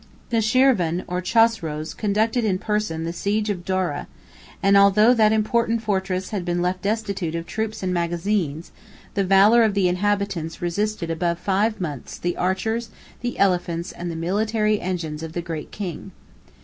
[0.31, 4.07] Nushirvan, or Chosroes, conducted in person the siege of Dara;
[4.63, 8.71] and although that important fortress had been left destitute of troops and magazines,
[9.13, 14.15] the valor of the inhabitants resisted above five months the archers, the elephants, and the
[14.15, 16.09] military engines of the Great King.